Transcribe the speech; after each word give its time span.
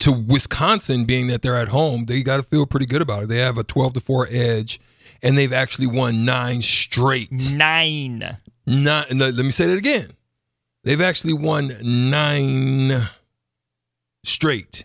to 0.00 0.12
Wisconsin, 0.12 1.04
being 1.04 1.28
that 1.28 1.42
they're 1.42 1.56
at 1.56 1.68
home, 1.68 2.06
they 2.06 2.22
got 2.22 2.38
to 2.38 2.42
feel 2.42 2.66
pretty 2.66 2.86
good 2.86 3.02
about 3.02 3.24
it. 3.24 3.28
They 3.28 3.38
have 3.38 3.56
a 3.58 3.62
12 3.62 3.94
to 3.94 4.00
four 4.00 4.26
edge 4.30 4.80
and 5.22 5.38
they've 5.38 5.52
actually 5.52 5.86
won 5.86 6.24
nine 6.24 6.62
straight. 6.62 7.30
Nine. 7.52 8.38
Nine. 8.66 9.04
Let 9.10 9.36
me 9.36 9.50
say 9.50 9.66
that 9.66 9.78
again. 9.78 10.12
They've 10.84 11.00
actually 11.00 11.34
won 11.34 11.72
nine 11.82 13.08
straight 14.24 14.84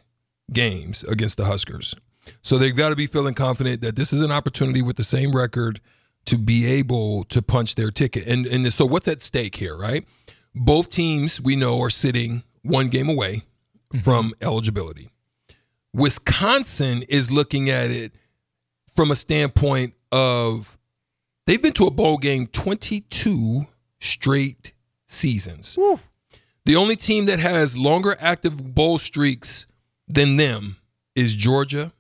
games 0.54 1.04
against 1.04 1.38
the 1.38 1.46
Huskers. 1.46 1.96
So 2.42 2.58
they've 2.58 2.76
got 2.76 2.90
to 2.90 2.96
be 2.96 3.08
feeling 3.08 3.34
confident 3.34 3.82
that 3.82 3.96
this 3.96 4.14
is 4.14 4.22
an 4.22 4.32
opportunity 4.32 4.82
with 4.82 4.98
the 4.98 5.04
same 5.04 5.36
record 5.36 5.80
to 6.26 6.38
be 6.38 6.66
able 6.66 7.24
to 7.26 7.42
punch 7.42 7.76
their 7.76 7.90
ticket. 7.90 8.28
And 8.28 8.46
and 8.46 8.72
so 8.72 8.86
what's 8.86 9.08
at 9.08 9.22
stake 9.22 9.56
here, 9.56 9.76
right? 9.76 10.06
Both 10.60 10.90
teams 10.90 11.42
we 11.42 11.56
know 11.56 11.82
are 11.82 11.90
sitting 11.90 12.44
one 12.62 12.90
game 12.90 13.10
away 13.10 13.44
mm-hmm. 13.94 14.00
from 14.00 14.34
eligibility. 14.42 15.10
Wisconsin 15.94 17.04
is 17.04 17.32
looking 17.32 17.70
at 17.70 17.90
it 17.90 18.14
from 18.96 19.12
a 19.12 19.16
standpoint 19.16 19.94
of 20.12 20.78
they've 21.46 21.62
been 21.62 21.74
to 21.74 21.86
a 21.86 21.92
bowl 21.92 22.18
game 22.18 22.48
22 22.48 23.66
straight 24.00 24.74
seasons. 25.08 25.76
Woo. 25.78 26.00
The 26.66 26.76
only 26.76 26.96
team 26.96 27.26
that 27.26 27.40
has 27.40 27.78
longer 27.78 28.18
active 28.20 28.76
bowl 28.76 28.98
streaks 28.98 29.68
than 30.08 30.38
them 30.38 30.78
is 31.16 31.36
Georgia 31.36 31.94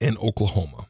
and 0.00 0.18
Oklahoma. 0.18 0.88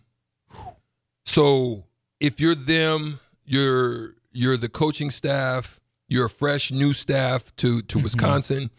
So 1.24 1.84
if 2.20 2.40
you're 2.40 2.54
them, 2.54 3.20
you're 3.44 4.14
you're 4.32 4.56
the 4.56 4.68
coaching 4.68 5.10
staff, 5.10 5.80
you're 6.14 6.26
a 6.26 6.30
fresh 6.30 6.70
new 6.70 6.92
staff 6.92 7.54
to 7.56 7.82
to 7.82 7.96
mm-hmm. 7.96 8.04
Wisconsin, 8.04 8.70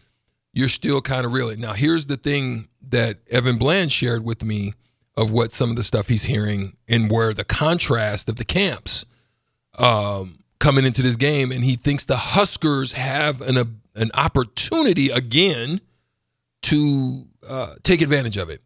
you're 0.54 0.68
still 0.68 1.02
kind 1.02 1.26
of 1.26 1.32
reeling. 1.32 1.60
Now 1.60 1.74
here's 1.74 2.06
the 2.06 2.16
thing 2.16 2.68
that 2.88 3.18
Evan 3.30 3.58
Bland 3.58 3.92
shared 3.92 4.24
with 4.24 4.42
me 4.42 4.72
of 5.16 5.30
what 5.30 5.52
some 5.52 5.70
of 5.70 5.76
the 5.76 5.84
stuff 5.84 6.08
he's 6.08 6.24
hearing 6.24 6.76
and 6.88 7.10
where 7.10 7.34
the 7.34 7.44
contrast 7.44 8.28
of 8.28 8.36
the 8.36 8.44
camps 8.44 9.04
um, 9.78 10.40
coming 10.58 10.84
into 10.84 11.02
this 11.02 11.16
game, 11.16 11.52
and 11.52 11.62
he 11.62 11.76
thinks 11.76 12.06
the 12.06 12.16
Huskers 12.16 12.92
have 12.92 13.42
an 13.42 13.58
a, 13.58 13.66
an 13.94 14.10
opportunity 14.14 15.10
again 15.10 15.82
to 16.62 17.26
uh, 17.46 17.74
take 17.82 18.00
advantage 18.00 18.38
of 18.38 18.48
it. 18.48 18.62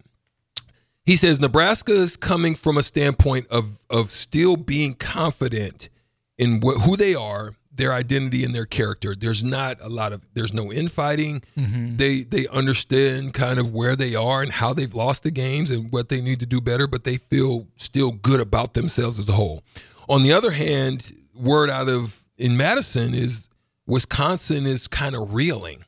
He 1.04 1.16
says 1.16 1.40
Nebraska 1.40 1.92
is 1.92 2.16
coming 2.16 2.54
from 2.54 2.78
a 2.78 2.84
standpoint 2.84 3.48
of 3.48 3.80
of 3.90 4.12
still 4.12 4.56
being 4.56 4.94
confident 4.94 5.88
in 6.38 6.60
wh- 6.60 6.80
who 6.82 6.96
they 6.96 7.16
are 7.16 7.56
their 7.72 7.92
identity 7.92 8.44
and 8.44 8.54
their 8.54 8.66
character. 8.66 9.14
There's 9.14 9.44
not 9.44 9.78
a 9.80 9.88
lot 9.88 10.12
of 10.12 10.22
there's 10.34 10.52
no 10.52 10.72
infighting. 10.72 11.42
Mm-hmm. 11.56 11.96
They 11.96 12.22
they 12.22 12.46
understand 12.48 13.34
kind 13.34 13.58
of 13.58 13.72
where 13.72 13.96
they 13.96 14.14
are 14.14 14.42
and 14.42 14.52
how 14.52 14.74
they've 14.74 14.94
lost 14.94 15.22
the 15.22 15.30
games 15.30 15.70
and 15.70 15.92
what 15.92 16.08
they 16.08 16.20
need 16.20 16.40
to 16.40 16.46
do 16.46 16.60
better, 16.60 16.86
but 16.86 17.04
they 17.04 17.16
feel 17.16 17.68
still 17.76 18.12
good 18.12 18.40
about 18.40 18.74
themselves 18.74 19.18
as 19.18 19.28
a 19.28 19.32
whole. 19.32 19.62
On 20.08 20.22
the 20.22 20.32
other 20.32 20.50
hand, 20.50 21.12
word 21.34 21.70
out 21.70 21.88
of 21.88 22.24
in 22.36 22.56
Madison 22.56 23.14
is 23.14 23.48
Wisconsin 23.86 24.66
is 24.66 24.88
kind 24.88 25.14
of 25.14 25.34
reeling. 25.34 25.84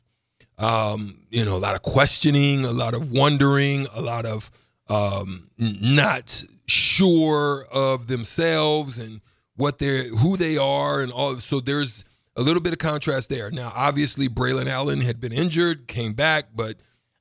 Um, 0.57 1.19
you 1.29 1.43
know, 1.43 1.55
a 1.55 1.57
lot 1.57 1.75
of 1.75 1.81
questioning, 1.81 2.63
a 2.63 2.71
lot 2.71 2.93
of 2.93 3.11
wondering, 3.11 3.87
a 3.93 4.01
lot 4.01 4.25
of 4.25 4.51
um, 4.87 5.49
not 5.57 6.43
sure 6.67 7.65
of 7.71 8.07
themselves 8.07 8.97
and 8.97 9.21
what 9.55 9.79
they're 9.79 10.05
who 10.05 10.37
they 10.37 10.57
are 10.57 11.01
and 11.01 11.11
all 11.11 11.35
so 11.39 11.59
there's 11.59 12.03
a 12.35 12.41
little 12.41 12.61
bit 12.61 12.73
of 12.73 12.79
contrast 12.79 13.29
there. 13.29 13.51
Now, 13.51 13.71
obviously 13.75 14.27
Braylon 14.27 14.67
Allen 14.67 15.01
had 15.01 15.19
been 15.19 15.31
injured, 15.31 15.87
came 15.87 16.13
back, 16.13 16.47
but 16.55 16.77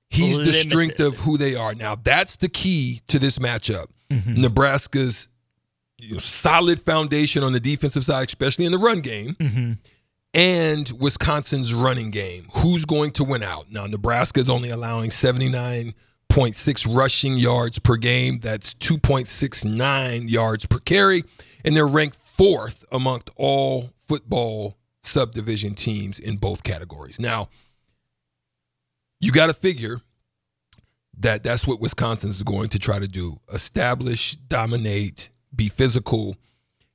he's 0.09 0.39
Limited. 0.39 0.55
the 0.55 0.59
strength 0.59 1.01
of 1.01 1.19
who 1.19 1.37
they 1.37 1.55
are. 1.55 1.75
Now, 1.75 1.95
that's 1.95 2.37
the 2.37 2.49
key 2.49 3.03
to 3.09 3.19
this 3.19 3.39
matchup. 3.39 3.87
Mm-hmm. 4.11 4.41
Nebraska's 4.41 5.29
you 5.99 6.13
know, 6.13 6.19
solid 6.19 6.81
foundation 6.81 7.43
on 7.45 7.53
the 7.53 7.61
defensive 7.61 8.05
side, 8.05 8.29
especially 8.29 8.65
in 8.67 8.73
the 8.73 8.79
run 8.79 9.01
game. 9.01 9.35
Mm-hmm. 9.35 9.73
And 10.35 10.91
Wisconsin's 10.99 11.75
running 11.75 12.11
game. 12.11 12.49
Who's 12.57 12.87
going 12.87 13.11
to 13.13 13.25
win 13.25 13.43
out? 13.43 13.71
Now, 13.71 13.87
Nebraska 13.87 14.41
is 14.41 14.49
only 14.49 14.71
allowing 14.71 15.11
79.6 15.11 16.97
rushing 16.97 17.37
yards 17.37 17.79
per 17.79 17.97
game. 17.97 18.39
That's 18.39 18.73
2.69 18.73 20.31
yards 20.31 20.65
per 20.65 20.79
carry. 20.79 21.25
And 21.67 21.77
they're 21.77 21.87
ranked 21.87 22.17
fourth 22.33 22.85
amongst 22.91 23.31
all 23.37 23.91
football 23.99 24.79
subdivision 25.03 25.75
teams 25.75 26.19
in 26.19 26.37
both 26.37 26.63
categories. 26.63 27.21
Now, 27.21 27.49
you 29.21 29.33
got 29.33 29.47
to 29.49 29.55
figure 29.55 30.01
that 31.19 31.43
that's 31.43 31.67
what 31.67 31.81
Wisconsin 31.81 32.31
is 32.31 32.43
going 32.43 32.69
to 32.71 32.79
try 32.79 32.99
to 32.99 33.07
do 33.07 33.39
establish, 33.53 34.37
dominate, 34.37 35.31
be 35.55 35.69
physical. 35.69 36.37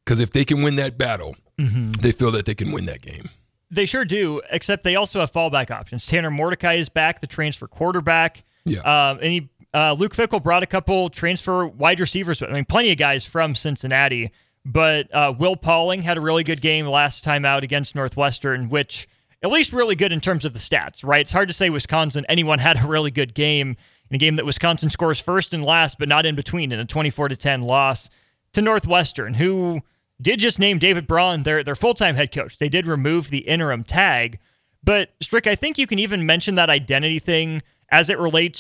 Because 0.04 0.20
if 0.20 0.32
they 0.32 0.44
can 0.44 0.64
win 0.64 0.76
that 0.78 0.98
battle, 0.98 1.36
mm-hmm. 1.60 1.92
they 1.92 2.12
feel 2.12 2.32
that 2.32 2.46
they 2.46 2.56
can 2.56 2.72
win 2.72 2.86
that 2.86 3.02
game. 3.02 3.30
They 3.70 3.86
sure 3.86 4.06
do, 4.06 4.42
except 4.50 4.84
they 4.84 4.96
also 4.96 5.20
have 5.20 5.32
fallback 5.32 5.70
options. 5.70 6.06
Tanner 6.06 6.32
Mordecai 6.32 6.76
is 6.76 6.90
back, 6.90 7.22
the 7.22 7.28
transfer 7.28 7.68
quarterback. 7.68 8.44
Yeah. 8.66 8.80
Um, 8.80 9.20
and 9.22 9.32
he, 9.32 9.50
uh, 9.74 9.94
Luke 9.94 10.16
Fickell 10.16 10.42
brought 10.42 10.64
a 10.64 10.68
couple 10.68 11.10
transfer 11.10 11.68
wide 11.68 12.00
receivers. 12.00 12.42
I 12.42 12.48
mean, 12.48 12.66
plenty 12.66 12.92
of 12.92 12.98
guys 12.98 13.26
from 13.26 13.54
Cincinnati 13.54 14.32
but 14.68 15.14
uh, 15.16 15.34
Will 15.38 15.56
Pauling 15.56 16.02
had 16.02 16.18
a 16.18 16.22
really 16.22 16.44
good 16.44 16.60
game 16.60 16.86
last 16.86 17.24
time 17.24 17.46
out 17.46 17.64
against 17.64 17.96
Northwestern, 17.96 18.68
which 18.68 19.08
at 19.42 19.50
least 19.50 19.72
really 19.72 19.96
good 19.96 20.12
in 20.12 20.20
terms 20.20 20.44
of 20.44 20.52
the 20.52 20.60
stats, 20.60 21.06
right? 21.06 21.22
It's 21.22 21.32
hard 21.32 21.48
to 21.48 21.54
say 21.54 21.70
Wisconsin, 21.70 22.26
anyone 22.28 22.60
had 22.60 22.84
a 22.84 22.88
really 22.88 23.10
good 23.10 23.34
game 23.34 23.78
in 24.10 24.16
a 24.16 24.20
game 24.20 24.36
that 24.36 24.46
Wisconsin 24.46 24.90
scores 24.90 25.22
first 25.22 25.54
and 25.54 25.64
last, 25.64 25.98
but 25.98 26.10
not 26.10 26.26
in 26.26 26.36
between 26.36 26.74
in 26.74 26.80
a 26.80 26.86
24 26.86 27.30
to 27.30 27.36
10 27.38 27.62
loss 27.62 28.10
to 28.54 28.62
Northwestern, 28.62 29.36
who 29.36 29.82
did 30.22 30.40
just 30.40 30.60
name 30.60 30.80
David 30.80 31.08
Braun 31.08 31.44
their, 31.44 31.64
their 31.64 31.76
full 31.76 31.94
time 31.94 32.16
head 32.16 32.34
coach. 32.34 32.58
They 32.58 32.70
did 32.70 32.88
remove 32.88 33.30
the 33.30 33.40
interim 33.40 33.86
tag. 33.86 34.40
But 34.84 35.12
Strick, 35.22 35.48
I 35.48 35.56
think 35.56 35.78
you 35.78 35.88
can 35.88 36.00
even 36.00 36.26
mention 36.26 36.56
that 36.56 36.70
identity 36.70 37.20
thing 37.20 37.62
as 37.90 38.10
it 38.10 38.18
relates 38.18 38.56